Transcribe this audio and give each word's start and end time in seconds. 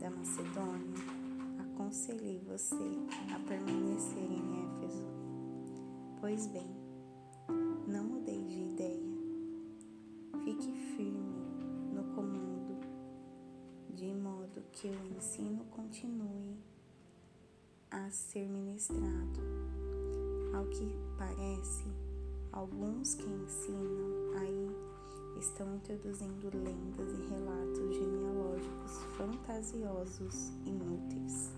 da 0.00 0.10
Macedônia, 0.10 0.94
aconselhei 1.58 2.40
você 2.46 2.74
a 3.34 3.38
permanecer 3.48 4.18
em 4.18 4.64
Éfeso. 4.64 5.06
Pois 6.20 6.46
bem, 6.48 6.70
não 7.86 8.04
mudei 8.04 8.42
de 8.44 8.62
ideia. 8.62 9.16
Fique 10.44 10.72
firme 10.96 11.44
no 11.92 12.04
comando, 12.14 12.78
de 13.94 14.12
modo 14.14 14.62
que 14.72 14.88
o 14.88 15.16
ensino 15.16 15.64
continue 15.66 16.56
a 17.90 18.10
ser 18.10 18.48
ministrado. 18.48 19.40
Ao 20.54 20.66
que 20.66 20.94
parece, 21.18 21.84
alguns 22.52 23.14
que 23.14 23.26
ensinam 23.26 24.38
aí 24.38 24.95
estão 25.38 25.74
introduzindo 25.74 26.50
lendas 26.52 27.12
e 27.12 27.28
relatos 27.28 27.94
genealógicos 27.94 29.02
fantasiosos 29.16 30.52
inúteis, 30.64 31.52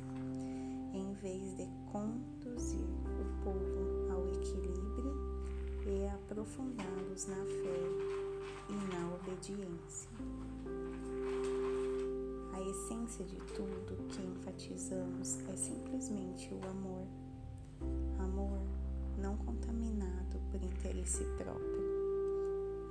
em 0.92 1.12
vez 1.14 1.56
de 1.56 1.68
conduzir 1.90 2.84
o 2.84 3.44
povo 3.44 4.12
ao 4.12 4.26
equilíbrio 4.28 5.14
e 5.86 6.06
aprofundá-los 6.08 7.26
na 7.26 7.44
fé 7.44 8.18
e 8.68 8.94
na 8.94 9.14
obediência. 9.14 10.10
A 12.52 12.60
essência 12.60 13.24
de 13.24 13.36
tudo 13.54 14.08
que 14.08 14.22
enfatizamos 14.22 15.38
é 15.48 15.56
simplesmente 15.56 16.52
o 16.52 16.68
amor. 16.68 17.06
Amor 18.18 18.58
não 19.18 19.36
contaminado 19.38 20.40
por 20.50 20.62
interesse 20.62 21.24
próprio 21.36 21.98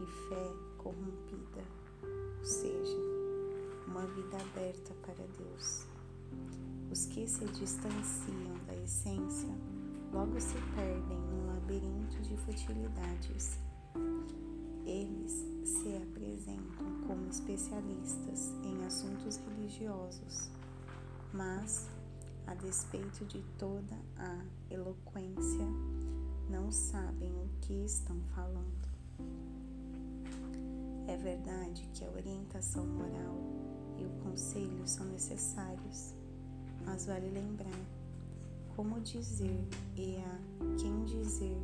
e 0.01 0.05
fé 0.29 0.66
corrompida, 0.87 1.63
ou 2.39 2.45
seja, 2.45 2.97
uma 3.87 4.05
vida 4.07 4.37
aberta 4.37 4.93
para 5.01 5.27
Deus. 5.37 5.85
Os 6.89 7.05
que 7.07 7.27
se 7.27 7.45
distanciam 7.45 8.55
da 8.65 8.75
essência 8.75 9.53
logo 10.13 10.39
se 10.39 10.55
perdem 10.75 11.19
num 11.19 11.47
labirinto 11.47 12.21
de 12.21 12.37
futilidades. 12.37 13.59
Eles 14.85 15.45
se 15.65 15.97
apresentam 15.97 17.01
como 17.05 17.27
especialistas 17.27 18.53
em 18.63 18.85
assuntos 18.85 19.37
religiosos, 19.37 20.49
mas, 21.33 21.89
a 22.45 22.53
despeito 22.53 23.25
de 23.25 23.43
toda 23.57 23.99
a 24.15 24.45
eloquência, 24.69 25.67
não 26.49 26.71
sabem 26.71 27.33
o 27.33 27.49
que 27.59 27.73
estão 27.83 28.21
falando. 28.33 28.87
É 31.07 31.15
verdade 31.15 31.89
que 31.93 32.03
a 32.03 32.09
orientação 32.09 32.85
moral 32.85 33.37
e 33.97 34.05
o 34.05 34.09
conselho 34.23 34.85
são 34.85 35.05
necessários, 35.05 36.13
mas 36.85 37.05
vale 37.05 37.29
lembrar 37.29 37.79
como 38.75 38.99
dizer 38.99 39.65
e 39.95 40.17
a 40.17 40.77
quem 40.77 41.05
dizer 41.05 41.57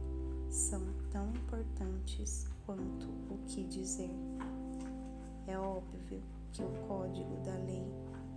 são 0.49 0.81
tão 1.11 1.29
importantes 1.29 2.47
quanto 2.65 3.07
o 3.29 3.37
que 3.45 3.63
dizer. 3.65 4.15
É 5.45 5.57
óbvio 5.59 6.23
que 6.53 6.63
o 6.63 6.87
código 6.87 7.35
da 7.43 7.55
lei 7.57 7.85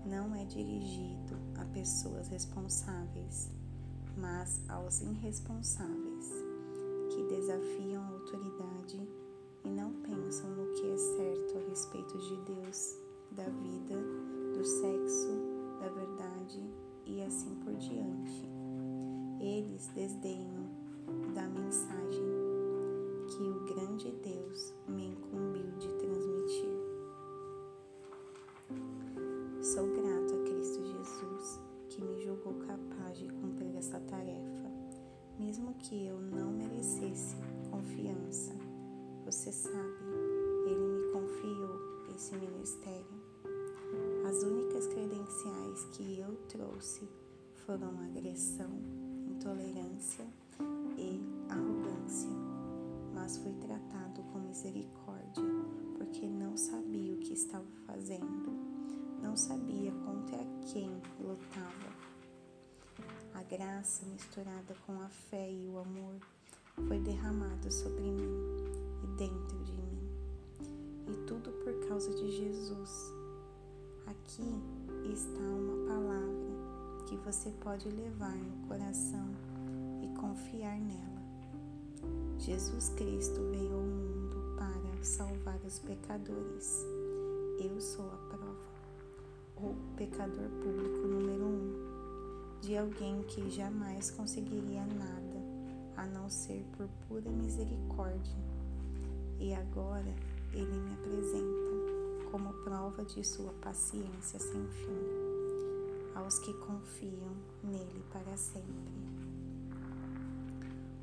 não 0.05 0.35
é 0.35 0.45
dirigido 0.45 1.37
a 1.59 1.65
pessoas 1.67 2.29
responsáveis, 2.29 3.49
mas 4.17 4.61
aos 4.69 5.01
irresponsáveis 5.03 6.33
que 7.11 7.23
desafiam 7.29 8.03
a 8.03 8.09
autoridade 8.09 9.26
Deus, 12.47 12.97
da 13.33 13.45
vida, 13.45 13.97
do 14.55 14.65
sexo, 14.65 15.29
da 15.81 15.89
verdade 15.89 16.71
e 17.05 17.23
assim 17.23 17.55
por 17.57 17.75
diante. 17.75 18.49
Eles 19.41 19.89
desdenham 19.89 20.71
da 21.35 21.43
mensagem 21.49 22.25
que 23.29 23.43
o 23.43 23.65
grande 23.65 24.13
Deus 24.23 24.75
me 24.89 25.09
incumbiu 25.09 25.71
de 25.79 25.89
transmitir. 25.95 26.76
Foram 47.67 48.01
agressão, 48.01 48.71
intolerância 49.29 50.25
e 50.97 51.21
arrogância, 51.51 52.31
mas 53.13 53.39
fui 53.39 53.53
tratado 53.55 54.23
com 54.33 54.39
misericórdia 54.39 55.43
porque 55.99 56.29
não 56.29 56.57
sabia 56.57 57.15
o 57.15 57.19
que 57.19 57.33
estava 57.33 57.67
fazendo, 57.85 58.53
não 59.21 59.37
sabia 59.37 59.91
contra 60.05 60.39
quem 60.73 60.89
lutava. 61.19 62.07
A 63.35 63.43
graça 63.43 64.07
misturada 64.07 64.77
com 64.87 65.01
a 65.01 65.09
fé 65.09 65.51
e 65.51 65.67
o 65.67 65.79
amor 65.79 66.15
foi 66.87 67.01
derramada 67.01 67.69
sobre 67.71 68.03
mim 68.03 68.45
e 69.03 69.07
dentro 69.19 69.59
de 69.65 69.73
mim. 69.73 70.09
E 71.09 71.27
tudo 71.27 71.51
por 71.65 71.89
causa 71.89 72.15
de 72.15 72.31
Jesus. 72.31 73.13
Aqui 74.07 74.63
está 75.13 75.41
uma 75.41 75.87
palavra 75.89 76.46
que 77.07 77.17
você 77.17 77.51
pode 77.61 77.89
levar 77.89 78.35
no 78.35 78.67
coração 78.67 79.31
e 80.03 80.09
confiar 80.19 80.77
nela. 80.81 81.23
Jesus 82.39 82.91
Cristo 82.91 83.41
veio 83.51 83.75
ao 83.75 83.81
mundo 83.81 84.57
para 84.57 85.05
salvar 85.05 85.57
os 85.65 85.79
pecadores. 85.79 86.85
Eu 87.61 87.81
sou 87.81 88.07
a 88.07 88.17
prova, 88.29 88.67
o 89.57 89.75
pecador 89.97 90.49
público 90.63 91.07
número 91.07 91.45
um, 91.45 92.61
de 92.61 92.77
alguém 92.77 93.23
que 93.23 93.49
jamais 93.51 94.11
conseguiria 94.11 94.85
nada 94.85 95.37
a 95.97 96.07
não 96.07 96.29
ser 96.29 96.67
por 96.77 96.89
pura 97.09 97.31
misericórdia 97.31 98.37
e 99.39 99.55
agora 99.55 100.13
ele 100.53 100.77
me 100.77 100.93
apresenta 100.95 102.31
como 102.31 102.53
prova 102.65 103.05
de 103.05 103.25
sua 103.25 103.53
paciência 103.63 104.39
sem 104.39 104.67
fim 104.67 105.26
aos 106.17 106.39
que 106.39 106.53
confiam 106.55 107.37
nele 107.63 108.03
para 108.11 108.37
sempre. 108.37 108.97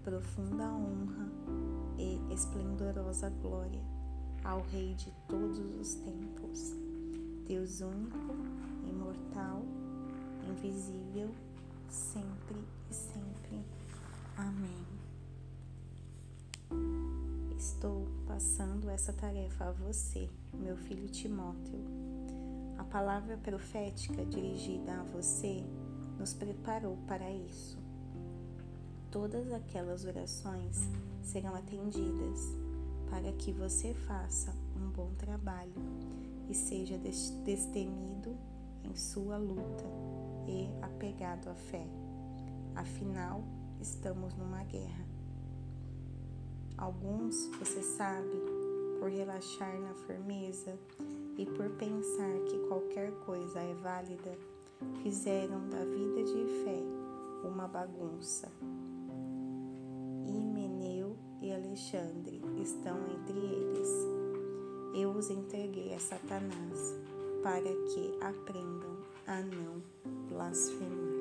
Profunda 0.04 0.64
honra 0.64 1.32
e 1.98 2.34
esplendorosa 2.34 3.30
glória 3.30 3.82
ao 4.44 4.62
Rei 4.64 4.94
de 4.96 5.14
todos 5.28 5.60
os 5.80 5.94
tempos, 5.96 6.74
Deus 7.48 7.80
único, 7.82 8.36
imortal, 8.90 9.64
invisível, 10.50 11.30
sempre 11.90 12.58
e 12.90 12.94
sempre. 12.94 13.64
Amém. 14.36 14.86
Estou 17.56 18.06
passando 18.28 18.90
essa 18.90 19.14
tarefa 19.14 19.66
a 19.66 19.72
você, 19.72 20.28
meu 20.54 20.76
filho 20.76 21.08
Timóteo. 21.08 22.03
Palavra 22.94 23.36
profética 23.38 24.24
dirigida 24.24 24.94
a 25.00 25.04
você 25.04 25.66
nos 26.20 26.32
preparou 26.36 26.96
para 27.08 27.28
isso. 27.32 27.76
Todas 29.10 29.52
aquelas 29.52 30.06
orações 30.06 30.78
serão 31.24 31.56
atendidas 31.56 32.56
para 33.10 33.32
que 33.32 33.52
você 33.52 33.96
faça 33.96 34.54
um 34.76 34.92
bom 34.92 35.12
trabalho 35.16 35.74
e 36.48 36.54
seja 36.54 36.96
destemido 37.44 38.38
em 38.84 38.96
sua 38.96 39.38
luta 39.38 39.86
e 40.48 40.70
apegado 40.84 41.50
à 41.50 41.56
fé. 41.56 41.88
Afinal, 42.76 43.44
estamos 43.82 44.36
numa 44.36 44.64
guerra. 44.66 45.08
Alguns, 46.78 47.48
você 47.58 47.82
sabe, 47.82 48.38
por 49.00 49.10
relaxar 49.10 49.82
na 49.82 49.96
firmeza 49.96 50.78
e 51.38 51.46
por 51.46 51.70
pensar 51.72 52.40
que 52.48 52.60
qualquer 52.68 53.12
coisa 53.26 53.60
é 53.60 53.74
válida, 53.76 54.38
fizeram 55.02 55.68
da 55.70 55.84
vida 55.86 56.24
de 56.24 56.64
fé 56.64 56.84
uma 57.44 57.68
bagunça. 57.68 58.52
Himeneu 60.26 61.18
e 61.42 61.52
Alexandre 61.52 62.42
estão 62.62 62.98
entre 63.08 63.38
eles. 63.38 63.90
Eu 64.96 65.12
os 65.12 65.30
entreguei 65.30 65.94
a 65.94 66.00
Satanás 66.00 66.96
para 67.42 67.62
que 67.62 68.18
aprendam 68.22 68.98
a 69.28 69.42
não 69.42 69.82
blasfemar. 70.30 71.13